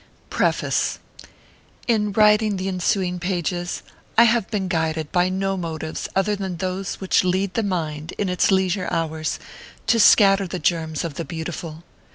PREFACE. 0.31 0.97
In 1.87 2.11
writing 2.13 2.57
the 2.57 2.67
ensuing 2.67 3.19
pages, 3.19 3.83
I 4.17 4.23
have 4.23 4.49
been 4.49 4.67
guided 4.67 5.11
by 5.11 5.29
no 5.29 5.55
motives 5.55 6.09
other 6.15 6.35
than 6.35 6.57
those 6.57 6.95
which 6.95 7.23
lead 7.23 7.53
the 7.53 7.61
mind, 7.61 8.13
in 8.17 8.27
its 8.27 8.49
leisure 8.49 8.87
hours, 8.89 9.37
to 9.85 9.99
scatter 9.99 10.47
the 10.47 10.57
germs 10.57 11.03
of 11.03 11.13
the 11.13 11.23
beau 11.23 11.43
tiful. 11.43 11.83